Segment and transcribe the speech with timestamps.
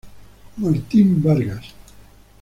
[0.57, 1.65] Martín Vargas.